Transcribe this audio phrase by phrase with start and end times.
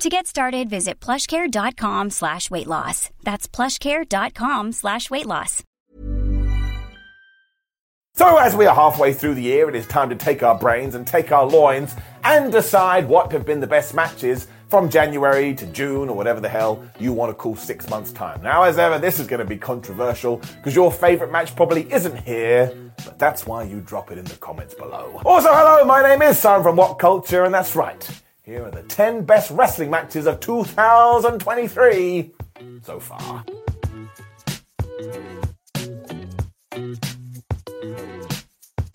[0.00, 3.10] To get started, visit plushcare.com slash weight loss.
[3.24, 5.64] That's plushcare.com slash weight loss.
[8.14, 10.94] So, as we are halfway through the year, it is time to take our brains
[10.94, 15.66] and take our loins and decide what have been the best matches from January to
[15.66, 18.40] June or whatever the hell you want to call six months' time.
[18.42, 22.16] Now, as ever, this is going to be controversial because your favourite match probably isn't
[22.20, 22.72] here,
[23.04, 25.20] but that's why you drop it in the comments below.
[25.24, 28.08] Also, hello, my name is Simon from What Culture, and that's right.
[28.48, 32.30] Here are the 10 best wrestling matches of 2023
[32.82, 33.44] so far.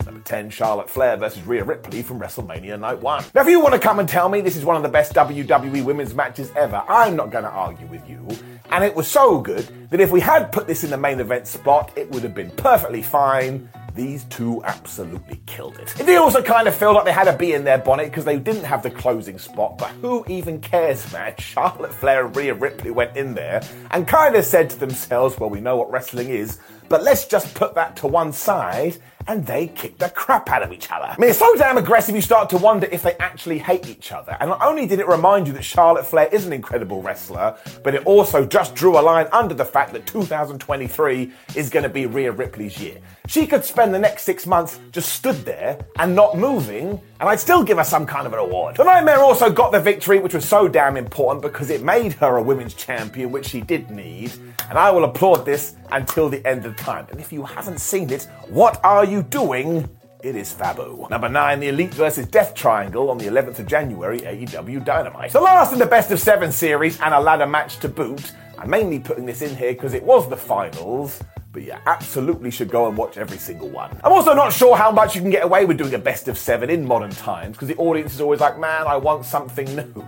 [0.04, 3.24] Number 10, Charlotte Flair versus Rhea Ripley from WrestleMania Night 1.
[3.32, 5.14] Now, if you want to come and tell me this is one of the best
[5.14, 8.26] WWE women's matches ever, I'm not going to argue with you.
[8.72, 11.46] And it was so good that if we had put this in the main event
[11.46, 13.70] spot, it would have been perfectly fine.
[13.94, 15.94] These two absolutely killed it.
[15.96, 18.38] Did also kind of feel like they had a bee in their bonnet because they
[18.38, 21.34] didn't have the closing spot, but who even cares, man?
[21.38, 25.48] Charlotte Flair and Rhea Ripley went in there and kind of said to themselves, well,
[25.48, 26.58] we know what wrestling is,
[26.94, 30.72] but let's just put that to one side and they kick the crap out of
[30.72, 31.06] each other.
[31.06, 34.12] I mean, it's so damn aggressive you start to wonder if they actually hate each
[34.12, 34.36] other.
[34.38, 37.94] And not only did it remind you that Charlotte Flair is an incredible wrestler, but
[37.94, 42.06] it also just drew a line under the fact that 2023 is going to be
[42.06, 42.98] Rhea Ripley's year.
[43.26, 47.40] She could spend the next six months just stood there and not moving, and I'd
[47.40, 48.76] still give her some kind of an award.
[48.76, 52.36] The Nightmare also got the victory, which was so damn important because it made her
[52.36, 54.32] a women's champion, which she did need.
[54.68, 56.74] And I will applaud this until the end of.
[56.86, 59.88] And if you haven't seen it, what are you doing?
[60.22, 61.08] It is Fabu.
[61.08, 65.32] Number 9, The Elite versus Death Triangle on the 11th of January, AEW Dynamite.
[65.32, 68.32] The last in the best of seven series and a ladder match to boot.
[68.58, 71.22] I'm mainly putting this in here because it was the finals,
[71.52, 73.98] but you absolutely should go and watch every single one.
[74.04, 76.36] I'm also not sure how much you can get away with doing a best of
[76.36, 80.04] seven in modern times because the audience is always like, man, I want something new.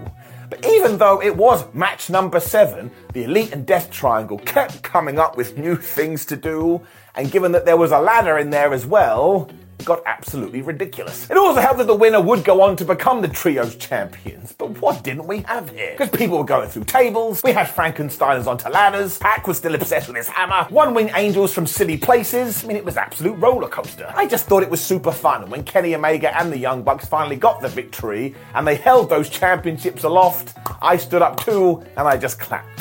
[0.48, 5.18] But even though it was match number seven, the Elite and Death Triangle kept coming
[5.18, 6.80] up with new things to do,
[7.14, 9.50] and given that there was a ladder in there as well,
[9.86, 11.30] got absolutely ridiculous.
[11.30, 14.52] It also helped that the winner would go on to become the Trios champions.
[14.52, 15.92] But what didn't we have here?
[15.92, 20.08] Because people were going through tables, we had Frankensteiners onto ladders, Pac was still obsessed
[20.08, 22.64] with his hammer, one wing angels from silly places.
[22.64, 24.12] I mean, it was absolute roller coaster.
[24.14, 25.42] I just thought it was super fun.
[25.42, 29.08] And when Kenny Omega and the Young Bucks finally got the victory and they held
[29.08, 32.76] those championships aloft, I stood up too and I just clapped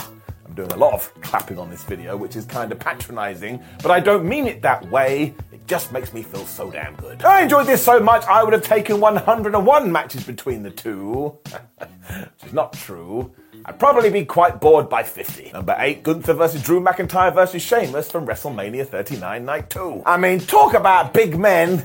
[0.45, 3.91] I'm doing a lot of clapping on this video, which is kind of patronizing, but
[3.91, 5.33] I don't mean it that way.
[5.67, 7.23] Just makes me feel so damn good.
[7.23, 11.37] I enjoyed this so much, I would have taken 101 matches between the two.
[11.79, 13.33] which is not true.
[13.65, 15.51] I'd probably be quite bored by 50.
[15.53, 20.03] Number 8, Gunther versus Drew McIntyre versus Sheamus from WrestleMania 39 Night 2.
[20.05, 21.83] I mean, talk about big men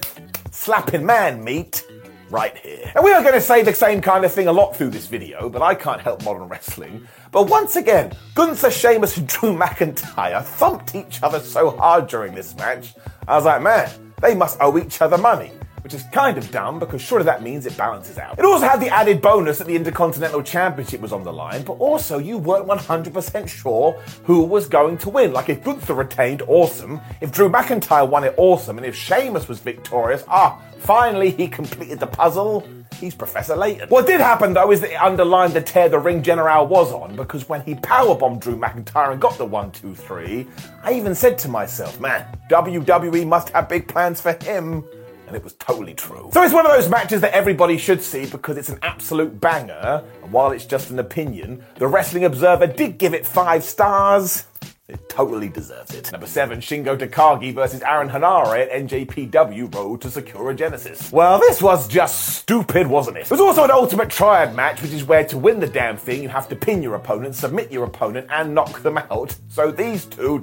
[0.51, 1.83] slapping man meat
[2.31, 2.91] right here.
[2.95, 5.07] And we are going to say the same kind of thing a lot through this
[5.07, 7.07] video, but I can't help modern wrestling.
[7.33, 12.57] But once again, Gunther, Sheamus, and Drew McIntyre thumped each other so hard during this
[12.57, 12.95] match.
[13.27, 15.53] I was like, man, they must owe each other money.
[15.91, 18.39] Which is kind of dumb because surely that means it balances out.
[18.39, 21.73] It also had the added bonus that the Intercontinental Championship was on the line, but
[21.81, 25.33] also you weren't 100% sure who was going to win.
[25.33, 27.01] Like if Gunther retained, awesome.
[27.21, 28.79] If Drew McIntyre won it, awesome.
[28.79, 32.67] And if Sheamus was victorious, ah, Finally, he completed the puzzle.
[32.99, 33.89] He's Professor Layton.
[33.91, 37.17] What did happen though is that it underlined the tear the ring general was on
[37.17, 40.47] because when he powerbombed Drew McIntyre and got the one, two, three,
[40.83, 44.85] I even said to myself, man, WWE must have big plans for him.
[45.31, 46.29] And it was totally true.
[46.33, 50.03] So it's one of those matches that everybody should see because it's an absolute banger.
[50.25, 54.47] And while it's just an opinion, the Wrestling Observer did give it five stars.
[54.89, 56.11] It totally deserves it.
[56.11, 61.13] Number seven, Shingo Takagi versus Aaron Henare at NJPW Road to Sakura Genesis.
[61.13, 63.21] Well, this was just stupid, wasn't it?
[63.21, 66.25] It was also an ultimate triad match, which is where to win the damn thing,
[66.25, 69.37] you have to pin your opponent, submit your opponent, and knock them out.
[69.47, 70.43] So these two,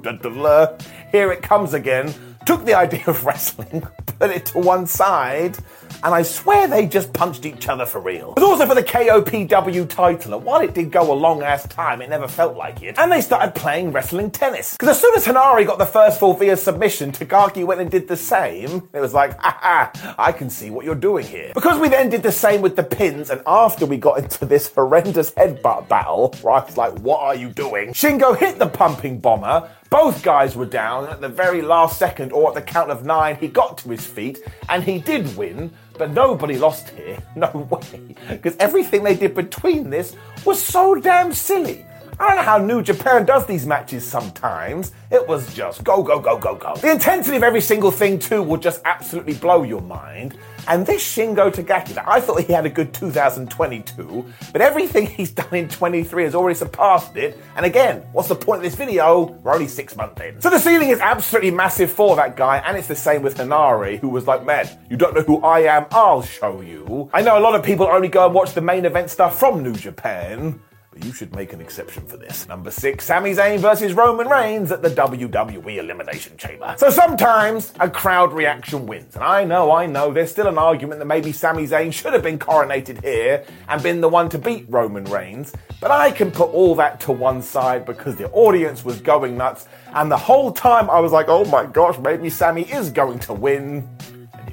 [1.12, 2.14] here it comes again,
[2.48, 3.86] took the idea of wrestling,
[4.18, 5.54] put it to one side,
[6.02, 8.32] and I swear they just punched each other for real.
[8.38, 11.68] It was also for the KOPW title, and while it did go a long ass
[11.68, 12.98] time, it never felt like it.
[12.98, 14.78] And they started playing wrestling tennis.
[14.78, 18.08] Because as soon as Henare got the first fall via submission, Takagi went and did
[18.08, 18.88] the same.
[18.94, 21.52] It was like, ha, I can see what you're doing here.
[21.52, 24.72] Because we then did the same with the pins, and after we got into this
[24.72, 27.92] horrendous headbutt battle, where I was like, what are you doing?
[27.92, 32.48] Shingo hit the pumping bomber, both guys were down, at the very last second, or
[32.48, 34.38] at the count of nine, he got to his feet,
[34.68, 37.18] and he did win, but nobody lost here.
[37.36, 38.14] No way.
[38.28, 41.84] Because everything they did between this was so damn silly.
[42.20, 44.90] I don't know how New Japan does these matches sometimes.
[45.12, 46.74] It was just go, go, go, go, go.
[46.74, 50.36] The intensity of every single thing, too, will just absolutely blow your mind.
[50.66, 55.54] And this Shingo Takagi, I thought he had a good 2022, but everything he's done
[55.54, 57.38] in 23 has already surpassed it.
[57.54, 59.22] And again, what's the point of this video?
[59.44, 60.40] We're only six months in.
[60.40, 64.00] So the ceiling is absolutely massive for that guy, and it's the same with Henare,
[64.00, 67.10] who was like, man, you don't know who I am, I'll show you.
[67.14, 69.62] I know a lot of people only go and watch the main event stuff from
[69.62, 70.60] New Japan
[71.04, 72.48] you should make an exception for this.
[72.48, 76.74] Number six, Sami Zayn versus Roman Reigns at the WWE Elimination Chamber.
[76.78, 79.14] So sometimes a crowd reaction wins.
[79.14, 82.22] And I know, I know, there's still an argument that maybe Sami Zayn should have
[82.22, 85.52] been coronated here and been the one to beat Roman Reigns.
[85.80, 89.66] But I can put all that to one side because the audience was going nuts.
[89.94, 93.32] And the whole time I was like, oh my gosh, maybe Sami is going to
[93.32, 93.88] win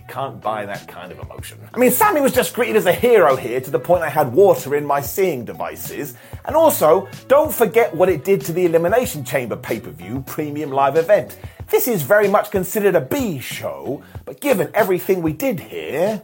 [0.08, 1.60] can't buy that kind of emotion.
[1.74, 4.32] I mean, Sami was just greeted as a hero here to the point I had
[4.32, 6.16] water in my seeing devices.
[6.46, 10.70] And also, don't forget what it did to the Elimination Chamber pay per view premium
[10.70, 11.38] live event.
[11.70, 16.22] This is very much considered a B show, but given everything we did here,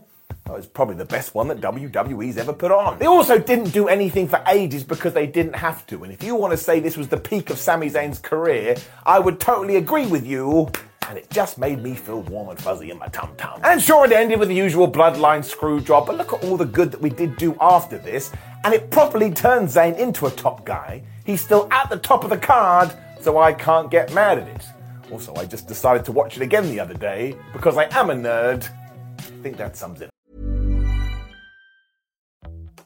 [0.55, 2.99] it's probably the best one that WWE's ever put on.
[2.99, 6.03] They also didn't do anything for ages because they didn't have to.
[6.03, 8.75] And if you want to say this was the peak of Sami Zayn's career,
[9.05, 10.71] I would totally agree with you
[11.11, 13.59] and it just made me feel warm and fuzzy in my tum tum.
[13.65, 16.65] And sure, it ended with the usual bloodline screw job, but look at all the
[16.65, 18.31] good that we did do after this,
[18.63, 21.03] and it properly turned Zayn into a top guy.
[21.25, 24.63] He's still at the top of the card, so I can't get mad at it.
[25.11, 28.15] Also, I just decided to watch it again the other day because I am a
[28.15, 28.69] nerd.
[29.19, 30.11] I think that sums it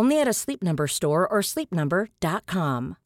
[0.00, 2.96] Only at a Sleep Number store or sleepnumber.com.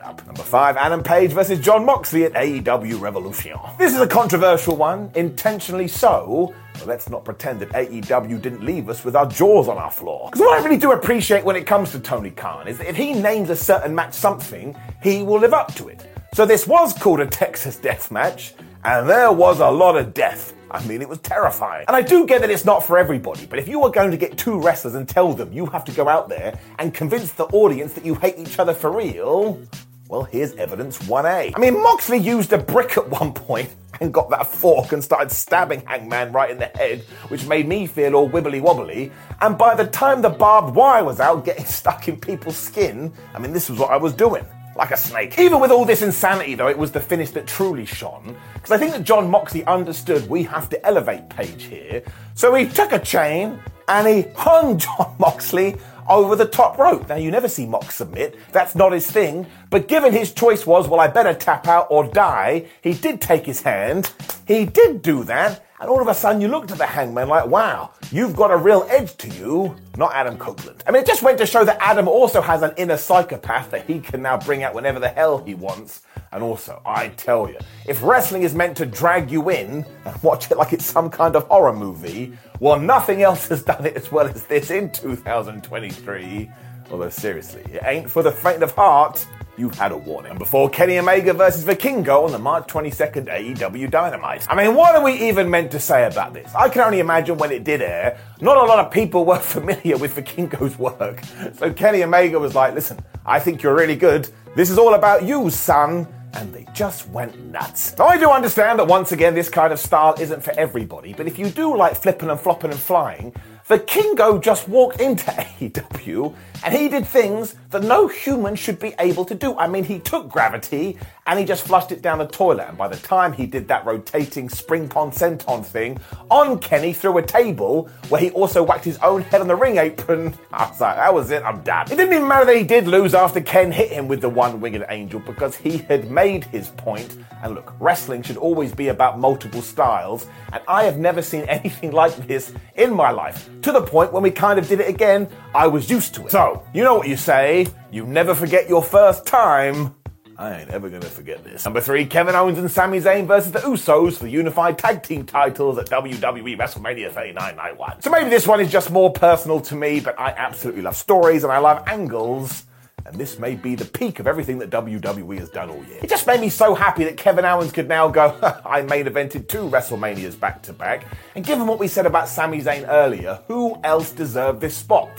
[0.00, 3.58] Number five, Adam Page versus John Moxley at AEW Revolution.
[3.76, 6.54] This is a controversial one, intentionally so.
[6.74, 10.28] But let's not pretend that AEW didn't leave us with our jaws on our floor.
[10.30, 12.94] Because what I really do appreciate when it comes to Tony Khan is that if
[12.94, 16.06] he names a certain match something, he will live up to it.
[16.34, 18.54] So this was called a Texas death match,
[18.84, 20.54] and there was a lot of death.
[20.70, 21.84] I mean, it was terrifying.
[21.86, 24.16] And I do get that it's not for everybody, but if you are going to
[24.16, 27.44] get two wrestlers and tell them you have to go out there and convince the
[27.46, 29.60] audience that you hate each other for real,
[30.08, 31.52] well, here's evidence 1A.
[31.54, 33.70] I mean, Moxley used a brick at one point
[34.00, 37.86] and got that fork and started stabbing Hangman right in the head, which made me
[37.86, 39.12] feel all wibbly wobbly.
[39.40, 43.38] And by the time the barbed wire was out, getting stuck in people's skin, I
[43.38, 44.44] mean, this was what I was doing
[44.76, 45.38] like a snake.
[45.38, 48.36] Even with all this insanity, though, it was the finish that truly shone.
[48.54, 52.02] Because I think that John Moxley understood we have to elevate Page here.
[52.34, 55.76] So he took a chain and he hung John Moxley
[56.08, 57.08] over the top rope.
[57.08, 58.36] Now, you never see Mox submit.
[58.52, 59.46] That's not his thing.
[59.70, 63.46] But given his choice was, well, I better tap out or die, he did take
[63.46, 64.12] his hand.
[64.46, 65.64] He did do that.
[65.82, 68.56] And all of a sudden, you looked at the hangman like, wow, you've got a
[68.56, 70.80] real edge to you, not Adam Copeland.
[70.86, 73.84] I mean, it just went to show that Adam also has an inner psychopath that
[73.84, 76.02] he can now bring out whenever the hell he wants.
[76.30, 80.52] And also, I tell you, if wrestling is meant to drag you in and watch
[80.52, 84.12] it like it's some kind of horror movie, well, nothing else has done it as
[84.12, 86.48] well as this in 2023.
[86.90, 90.30] Although, seriously, it ain't for the faint of heart you've had a warning.
[90.30, 94.46] And before Kenny Omega versus Vikingo on the March 22nd AEW Dynamite.
[94.50, 96.52] I mean, what are we even meant to say about this?
[96.54, 99.96] I can only imagine when it did air, not a lot of people were familiar
[99.96, 101.22] with Vikingo's work.
[101.58, 104.28] So Kenny Omega was like, listen, I think you're really good.
[104.56, 107.96] This is all about you, son and they just went nuts.
[107.98, 111.26] Now, I do understand that once again, this kind of style isn't for everybody, but
[111.26, 113.34] if you do like flipping and flopping and flying,
[113.72, 119.24] Vikingo just walked into AEW and he did things that no human should be able
[119.24, 119.56] to do.
[119.58, 122.66] I mean, he took gravity and he just flushed it down the toilet.
[122.68, 125.98] And by the time he did that rotating spring pon senton thing
[126.30, 129.78] on Kenny through a table, where he also whacked his own head on the ring
[129.78, 131.86] apron, I was like, that was it, I'm done.
[131.86, 134.60] It didn't even matter that he did lose after Ken hit him with the one
[134.60, 137.16] winged angel because he had made his point.
[137.42, 141.92] And look, wrestling should always be about multiple styles, and I have never seen anything
[141.92, 143.48] like this in my life.
[143.62, 146.30] To the point when we kind of did it again, I was used to it.
[146.30, 149.94] So, you know what you say, you never forget your first time.
[150.38, 151.64] I ain't ever gonna forget this.
[151.64, 155.24] Number three, Kevin Owens and Sami Zayn versus the Usos for the unified tag team
[155.24, 158.00] titles at WWE WrestleMania 3991.
[158.02, 161.44] So maybe this one is just more personal to me, but I absolutely love stories
[161.44, 162.64] and I love angles.
[163.04, 165.98] And this may be the peak of everything that WWE has done all year.
[166.02, 169.48] It just made me so happy that Kevin Owens could now go, I main evented
[169.48, 171.04] two WrestleManias back to back.
[171.34, 175.10] And given what we said about Sami Zayn earlier, who else deserved this spot?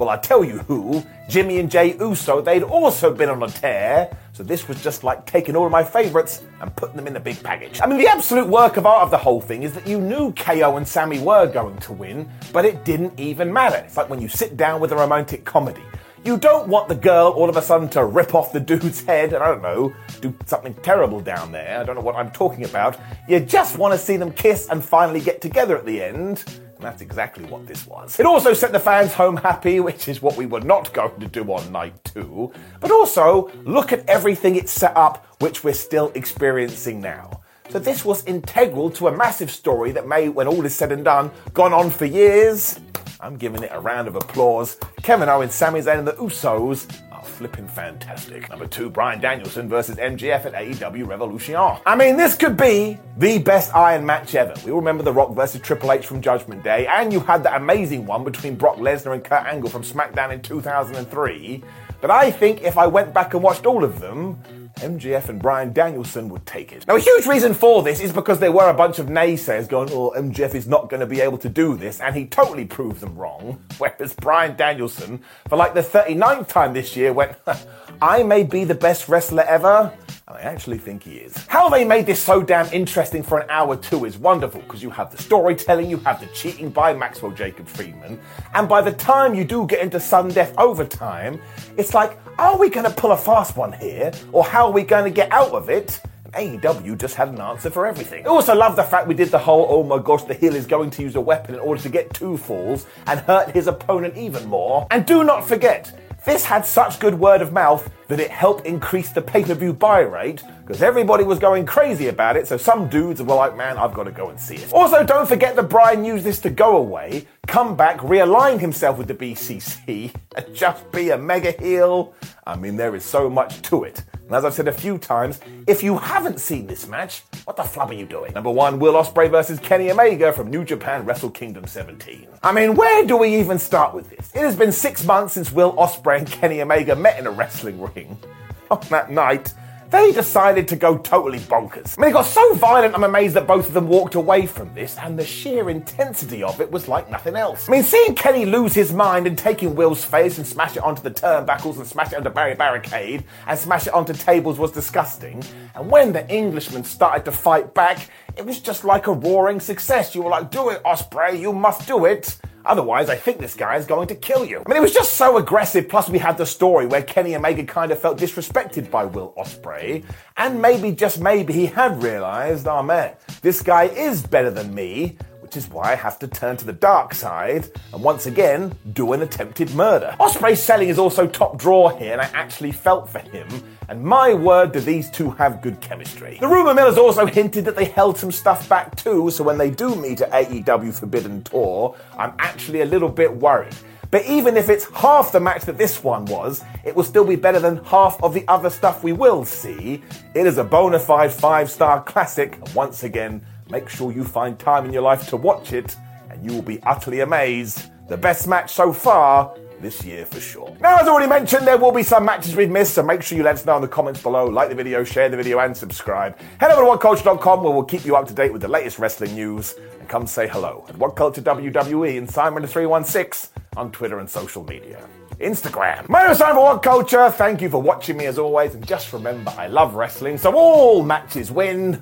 [0.00, 4.16] Well, I tell you who, Jimmy and Jay Uso, they'd also been on a tear.
[4.32, 7.20] So this was just like taking all of my favourites and putting them in the
[7.20, 7.82] big package.
[7.82, 10.32] I mean, the absolute work of art of the whole thing is that you knew
[10.32, 13.76] KO and Sami were going to win, but it didn't even matter.
[13.76, 15.82] It's like when you sit down with a romantic comedy.
[16.24, 19.34] You don't want the girl all of a sudden to rip off the dude's head
[19.34, 21.78] and I don't know, do something terrible down there.
[21.78, 22.98] I don't know what I'm talking about.
[23.28, 26.44] You just want to see them kiss and finally get together at the end.
[26.80, 28.18] And that's exactly what this was.
[28.18, 31.26] It also sent the fans home happy, which is what we were not going to
[31.26, 32.50] do on night two.
[32.80, 37.42] But also, look at everything it set up, which we're still experiencing now.
[37.68, 41.04] So this was integral to a massive story that may, when all is said and
[41.04, 42.80] done, gone on for years.
[43.20, 44.78] I'm giving it a round of applause.
[45.02, 46.90] Kevin Owens, Sami Zayn, and the Usos
[47.40, 48.50] flipping fantastic.
[48.50, 51.56] Number two, Bryan Danielson versus MJF at AEW Revolution.
[51.56, 54.52] I mean, this could be the best Iron match ever.
[54.62, 57.56] We all remember The Rock versus Triple H from Judgment Day, and you had that
[57.56, 61.64] amazing one between Brock Lesnar and Kurt Angle from SmackDown in 2003.
[62.00, 64.42] But I think if I went back and watched all of them,
[64.76, 66.86] MJF and Bryan Danielson would take it.
[66.86, 69.90] Now, a huge reason for this is because there were a bunch of naysayers going,
[69.92, 73.00] oh, MJF is not going to be able to do this, and he totally proved
[73.00, 73.62] them wrong.
[73.78, 77.36] Whereas Bryan Danielson, for like the 39th time this year, went,
[78.02, 79.92] I may be the best wrestler ever,
[80.30, 81.36] I actually think he is.
[81.48, 84.88] How they made this so damn interesting for an hour two is wonderful because you
[84.90, 88.20] have the storytelling, you have the cheating by Maxwell Jacob Friedman,
[88.54, 91.40] and by the time you do get into sudden death overtime,
[91.76, 94.82] it's like, are we going to pull a fast one here, or how are we
[94.82, 96.00] going to get out of it?
[96.34, 98.24] AEW just had an answer for everything.
[98.24, 100.64] I also love the fact we did the whole, oh my gosh, the heel is
[100.64, 104.16] going to use a weapon in order to get two falls and hurt his opponent
[104.16, 104.86] even more.
[104.92, 105.92] And do not forget,
[106.24, 109.72] this had such good word of mouth that it helped increase the pay per view
[109.72, 112.46] buy rate because everybody was going crazy about it.
[112.46, 114.72] So some dudes were like, man, I've got to go and see it.
[114.72, 119.08] Also, don't forget that Bryan used this to go away, come back, realign himself with
[119.08, 122.14] the BCC, and just be a mega heel.
[122.46, 124.04] I mean, there is so much to it.
[124.26, 127.62] And as I've said a few times, if you haven't seen this match, what the
[127.62, 128.32] flub are you doing?
[128.32, 132.26] Number one, Will Ospreay versus Kenny Omega from New Japan Wrestle Kingdom 17.
[132.42, 134.30] I mean, where do we even start with this?
[134.34, 137.80] It has been six months since Will Ospreay and Kenny Omega met in a wrestling
[137.80, 138.18] ring.
[138.70, 139.52] On that night,
[139.90, 141.98] they decided to go totally bonkers.
[141.98, 144.72] I mean, it got so violent, I'm amazed that both of them walked away from
[144.74, 147.68] this, and the sheer intensity of it was like nothing else.
[147.68, 151.02] I mean, seeing Kenny lose his mind and taking Will's face and smash it onto
[151.02, 155.42] the turnbuckles and smash it onto Barry Barricade and smash it onto tables was disgusting.
[155.74, 160.14] And when the Englishman started to fight back, it was just like a roaring success.
[160.14, 162.38] You were like, do it, Ospreay, you must do it.
[162.64, 164.62] Otherwise, I think this guy is going to kill you.
[164.66, 165.88] I mean, it was just so aggressive.
[165.88, 170.04] Plus, we had the story where Kenny Omega kind of felt disrespected by Will Ospreay,
[170.36, 175.16] and maybe, just maybe, he had realized, oh man, this guy is better than me
[175.50, 179.12] which is why I have to turn to the dark side and once again do
[179.14, 180.14] an attempted murder.
[180.20, 183.48] Ospreay's selling is also top draw here, and I actually felt for him.
[183.90, 186.38] And my word, do these two have good chemistry.
[186.40, 189.58] The rumour mill has also hinted that they held some stuff back too, so when
[189.58, 193.74] they do meet at AEW Forbidden Door, I'm actually a little bit worried.
[194.10, 197.36] But even if it's half the match that this one was, it will still be
[197.36, 200.02] better than half of the other stuff we will see.
[200.34, 204.58] It is a bona fide five star classic, and once again, Make sure you find
[204.58, 205.96] time in your life to watch it,
[206.28, 207.90] and you will be utterly amazed.
[208.08, 210.76] The best match so far this year for sure.
[210.80, 213.44] Now, as already mentioned, there will be some matches we've missed, so make sure you
[213.44, 214.46] let us know in the comments below.
[214.46, 216.38] Like the video, share the video, and subscribe.
[216.58, 219.34] Head over to WhatCulture.com where we'll keep you up to date with the latest wrestling
[219.34, 219.74] news.
[219.98, 225.06] And come say hello at What Culture WWE and Simon316 on Twitter and social media.
[225.40, 226.08] Instagram.
[226.08, 227.30] My name is Simon for What Culture.
[227.30, 231.02] Thank you for watching me as always, and just remember, I love wrestling, so all
[231.02, 232.00] matches win.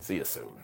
[0.00, 0.63] See you soon.